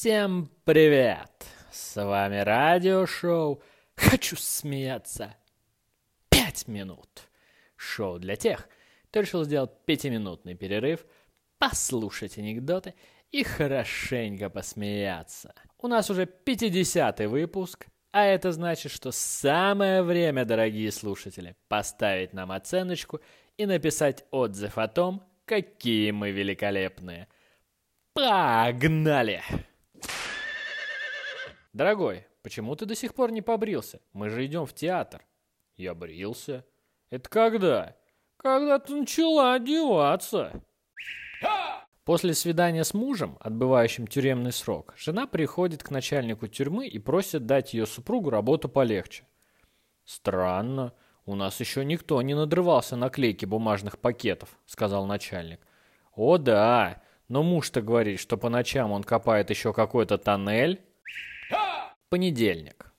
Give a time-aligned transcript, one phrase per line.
[0.00, 1.44] Всем привет!
[1.72, 3.60] С вами радиошоу
[3.96, 5.34] «Хочу смеяться»
[6.28, 7.28] Пять минут.
[7.74, 8.68] Шоу для тех,
[9.08, 11.04] кто решил сделать пятиминутный перерыв,
[11.58, 12.94] послушать анекдоты
[13.32, 15.52] и хорошенько посмеяться.
[15.78, 22.52] У нас уже 50 выпуск, а это значит, что самое время, дорогие слушатели, поставить нам
[22.52, 23.20] оценочку
[23.56, 27.26] и написать отзыв о том, какие мы великолепные.
[28.12, 29.42] Погнали!
[31.78, 34.00] Дорогой, почему ты до сих пор не побрился?
[34.12, 35.24] Мы же идем в театр.
[35.76, 36.64] Я брился.
[37.08, 37.94] Это когда?
[38.36, 40.60] Когда ты начала одеваться.
[42.02, 47.74] После свидания с мужем, отбывающим тюремный срок, жена приходит к начальнику тюрьмы и просит дать
[47.74, 49.22] ее супругу работу полегче.
[50.04, 50.94] Странно,
[51.26, 55.60] у нас еще никто не надрывался на клейке бумажных пакетов, сказал начальник.
[56.16, 60.82] О да, но муж-то говорит, что по ночам он копает еще какой-то тоннель.
[62.08, 62.90] Понедельник.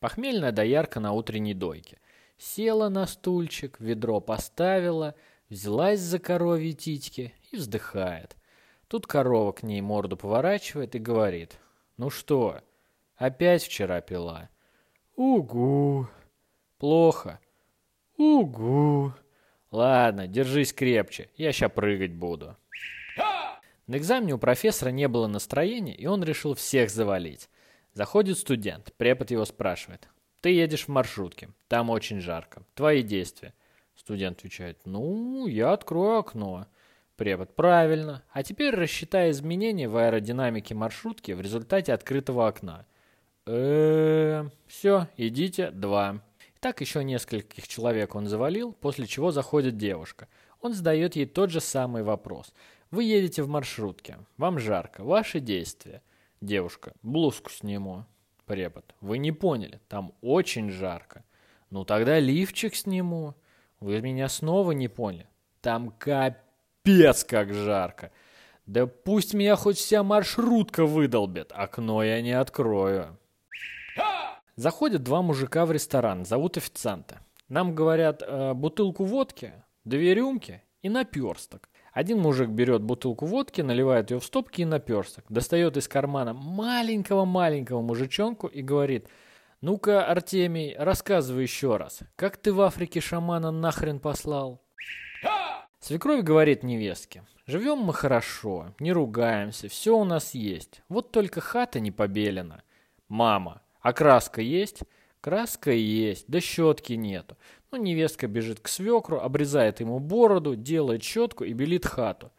[0.00, 1.98] Похмельная доярка на утренней дойке.
[2.36, 5.14] Села на стульчик, ведро поставила,
[5.48, 8.36] взялась за коровьи титьки и вздыхает.
[8.86, 11.58] Тут корова к ней морду поворачивает и говорит.
[11.96, 12.60] «Ну что,
[13.16, 14.50] опять вчера пила?»
[15.16, 16.06] «Угу».
[16.78, 17.40] «Плохо».
[18.18, 19.12] «Угу».
[19.70, 22.56] «Ладно, держись крепче, я ща прыгать буду».
[23.86, 27.48] На экзамене у профессора не было настроения, и он решил всех завалить.
[27.94, 30.08] Заходит студент, препод его спрашивает.
[30.40, 32.64] Ты едешь в маршрутке, там очень жарко.
[32.74, 33.54] Твои действия.
[33.94, 36.66] Студент отвечает, ну, я открою окно.
[37.16, 38.24] Препод, правильно.
[38.32, 42.84] А теперь рассчитай изменения в аэродинамике маршрутки в результате открытого окна.
[43.46, 46.20] Эээ, все, идите, два.
[46.58, 50.26] Так еще нескольких человек он завалил, после чего заходит девушка.
[50.60, 52.52] Он задает ей тот же самый вопрос.
[52.90, 56.02] Вы едете в маршрутке, вам жарко, ваши действия–
[56.44, 58.04] Девушка, блузку сниму.
[58.44, 61.24] Препод, вы не поняли, там очень жарко.
[61.70, 63.34] Ну тогда лифчик сниму.
[63.80, 65.26] Вы меня снова не поняли.
[65.62, 68.12] Там капец как жарко.
[68.66, 73.18] Да пусть меня хоть вся маршрутка выдолбит, окно я не открою.
[74.54, 77.20] Заходят два мужика в ресторан, зовут официанта.
[77.48, 79.54] Нам говорят э, бутылку водки,
[79.86, 81.70] две рюмки и наперсток.
[81.94, 87.82] Один мужик берет бутылку водки, наливает ее в стопки и наперсток, достает из кармана маленького-маленького
[87.82, 89.06] мужичонку и говорит,
[89.60, 94.60] «Ну-ка, Артемий, рассказывай еще раз, как ты в Африке шамана нахрен послал?»
[95.78, 101.78] Свекровь говорит невестке, «Живем мы хорошо, не ругаемся, все у нас есть, вот только хата
[101.78, 102.64] не побелена».
[103.06, 104.82] «Мама, а краска есть?»
[105.24, 107.38] Краска есть, да щетки нету.
[107.70, 112.30] Ну, невестка бежит к свекру, обрезает ему бороду, делает щетку и белит хату.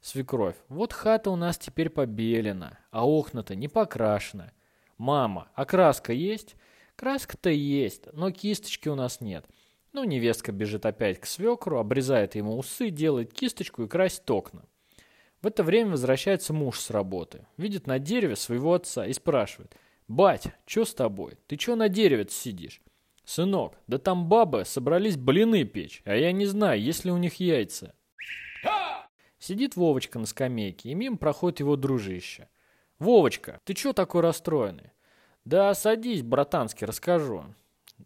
[0.00, 4.52] Свекровь, вот хата у нас теперь побелена, а окна-то не покрашены.
[4.96, 6.56] Мама, а краска есть?
[6.96, 9.44] Краска-то есть, но кисточки у нас нет.
[9.92, 14.64] Ну, невестка бежит опять к свекру, обрезает ему усы, делает кисточку и красит окна.
[15.42, 19.76] В это время возвращается муж с работы, видит на дереве своего отца и спрашивает–
[20.10, 21.38] «Бать, что с тобой?
[21.46, 22.80] Ты что на дереве сидишь?»
[23.24, 27.36] «Сынок, да там бабы собрались блины печь, а я не знаю, есть ли у них
[27.36, 27.94] яйца».
[29.38, 32.48] Сидит Вовочка на скамейке, и мимо проходит его дружище.
[32.98, 34.90] «Вовочка, ты чё такой расстроенный?»
[35.44, 37.44] «Да садись, братански, расскажу».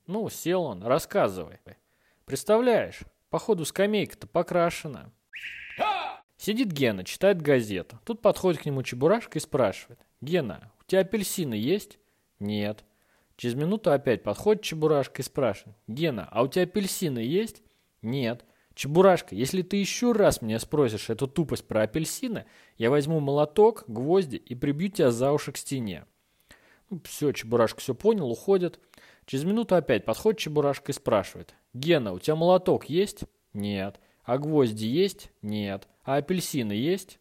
[0.06, 1.60] Ну, сел он, рассказывай.
[2.26, 3.00] Представляешь,
[3.30, 5.10] походу скамейка-то покрашена.
[6.36, 7.98] Сидит Гена, читает газету.
[8.04, 10.00] Тут подходит к нему Чебурашка и спрашивает.
[10.20, 11.98] «Гена, у тебя апельсины есть?»
[12.38, 12.84] «Нет».
[13.36, 15.76] Через минуту опять подходит Чебурашка и спрашивает.
[15.88, 17.62] «Гена, а у тебя апельсины есть?»
[18.02, 18.44] «Нет».
[18.74, 22.44] «Чебурашка, если ты еще раз меня спросишь эту тупость про апельсины,
[22.76, 26.06] я возьму молоток, гвозди и прибью тебя за уши к стене».
[26.90, 28.80] Ну, все, Чебурашка все понял, уходит.
[29.26, 31.54] Через минуту опять подходит Чебурашка и спрашивает.
[31.72, 34.00] «Гена, у тебя молоток есть?» «Нет».
[34.24, 35.88] «А гвозди есть?» «Нет».
[36.02, 37.18] «А апельсины есть?»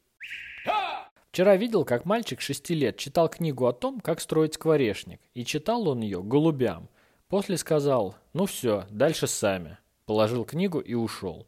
[1.33, 5.89] Вчера видел, как мальчик шести лет читал книгу о том, как строить скворечник, и читал
[5.89, 6.89] он ее голубям.
[7.27, 9.79] После сказал «Ну все, дальше сами».
[10.05, 11.47] Положил книгу и ушел.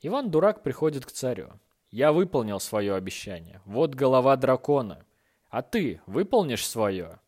[0.00, 1.50] Иван-дурак приходит к царю.
[1.90, 3.60] «Я выполнил свое обещание.
[3.66, 5.04] Вот голова дракона.
[5.50, 7.20] А ты выполнишь свое?»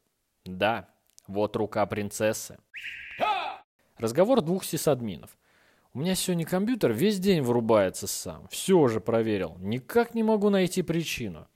[0.47, 0.89] «Да.
[1.27, 2.57] Вот рука принцессы».
[3.99, 5.37] Разговор двух сисадминов.
[5.97, 8.49] У меня сегодня компьютер весь день вырубается сам.
[8.49, 9.57] Все уже проверил.
[9.61, 11.47] Никак не могу найти причину.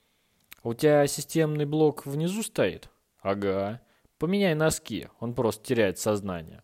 [0.62, 2.88] У тебя системный блок внизу стоит?
[3.20, 3.80] Ага.
[4.16, 6.62] Поменяй носки, он просто теряет сознание.